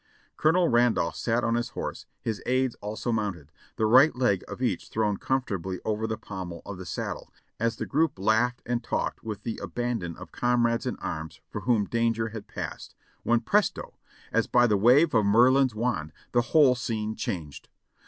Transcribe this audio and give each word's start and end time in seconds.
Colonel 0.35 0.67
Ran 0.67 0.95
dolph 0.95 1.15
sat 1.15 1.43
on 1.43 1.53
his 1.53 1.69
horse, 1.77 2.07
his 2.21 2.41
aids 2.47 2.73
also 2.81 3.11
mounted, 3.11 3.51
the 3.75 3.85
right 3.85 4.15
leg 4.15 4.43
of 4.47 4.59
each 4.59 4.89
thrown 4.89 5.17
comfortably 5.17 5.79
over 5.85 6.07
the 6.07 6.17
pommel 6.17 6.63
of 6.65 6.79
the 6.79 6.87
saddle, 6.87 7.31
as 7.59 7.75
the 7.75 7.85
group 7.85 8.17
laughed 8.17 8.63
and 8.65 8.83
talked 8.83 9.23
with 9.23 9.43
the 9.43 9.59
abandon 9.61 10.15
of 10.17 10.31
comrades 10.31 10.87
in 10.87 10.95
arms 10.97 11.39
for 11.51 11.61
whom 11.61 11.85
danger 11.85 12.29
had 12.29 12.47
passed, 12.47 12.95
when 13.21 13.41
presto! 13.41 13.93
as 14.31 14.47
by 14.47 14.65
the 14.65 14.75
wave 14.75 15.13
of 15.13 15.23
Merlin's 15.27 15.75
wand 15.75 16.13
the 16.31 16.41
whole 16.41 16.73
scene 16.73 17.15
changed. 17.15 17.69